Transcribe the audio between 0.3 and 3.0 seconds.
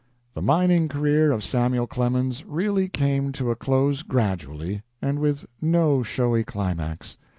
The mining career of Samuel Clemens really